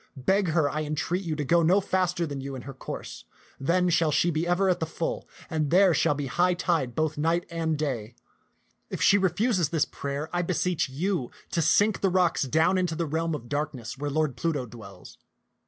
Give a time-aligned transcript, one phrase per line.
[0.17, 3.23] Beg her, I entreat you, to go no faster than you in her course,
[3.59, 7.19] then shall she be ever at the full, and there shall be high tide both
[7.19, 8.15] night and day.
[8.89, 12.01] If she refuses this prayer, then 192 ti}t ^xCK\xUm'0 t<xU I beseech you to sink
[12.01, 15.19] the rocks down to the realm of darkness where Lord Pluto dwells.